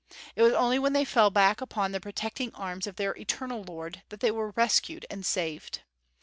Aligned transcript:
It 0.35 0.41
was 0.41 0.53
only 0.53 0.79
when 0.79 0.93
they 0.93 1.05
fell 1.05 1.29
back 1.29 1.61
upon 1.61 1.91
the 1.91 1.99
protecting 2.01 2.51
arms 2.55 2.87
of 2.87 2.95
their 2.95 3.15
Eternal 3.15 3.63
Lord 3.63 4.01
that 4.09 4.19
they 4.19 4.31
were 4.31 4.49
rescued 4.49 5.05
and 5.11 5.23
saved. 5.23 5.81